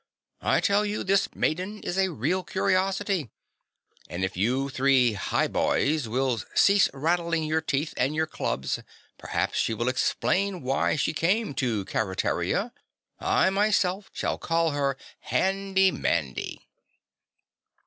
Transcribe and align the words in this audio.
I 0.41 0.61
tell 0.61 0.83
you 0.83 1.03
this 1.03 1.35
maiden 1.35 1.79
is 1.83 1.95
a 1.95 2.09
real 2.09 2.43
curiosity 2.43 3.29
and 4.09 4.25
if 4.25 4.35
you 4.35 4.69
three 4.69 5.13
Hi 5.13 5.47
boys 5.47 6.09
will 6.09 6.39
cease 6.55 6.89
rattling 6.91 7.43
your 7.43 7.61
teeth 7.61 7.93
and 7.97 8.15
your 8.15 8.25
clubs, 8.25 8.79
perhaps 9.19 9.59
she 9.59 9.75
will 9.75 9.87
explain 9.87 10.63
why 10.63 10.95
she 10.95 11.11
has 11.15 11.19
come 11.19 11.53
to 11.53 11.85
Keretaria. 11.85 12.71
I 13.19 13.51
myself 13.51 14.09
shall 14.11 14.39
call 14.39 14.71
her 14.71 14.97
Handy 15.19 15.91
Mandy." 15.91 16.67